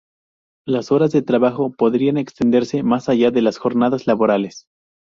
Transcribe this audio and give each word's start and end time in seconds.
Las 0.65 0.91
horas 0.91 1.11
de 1.11 1.21
trabajo 1.21 1.71
podrían 1.77 2.17
extenderse 2.17 2.81
más 2.81 3.07
allá 3.07 3.29
de 3.29 3.43
las 3.43 3.59
jornadas 3.59 4.07
laborales. 4.07 4.65